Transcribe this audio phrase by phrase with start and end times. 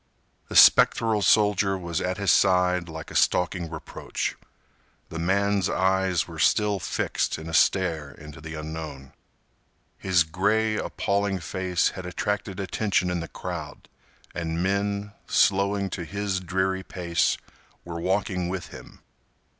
[0.49, 4.35] The spectral soldier was at his side like a stalking reproach.
[5.09, 9.13] The man's eyes were still fixed in a stare into the unknown.
[9.99, 13.89] His gray, appalling face had attracted attention in the crowd,
[14.33, 17.37] and men, slowing to his dreary pace,
[17.85, 19.01] were walking with him.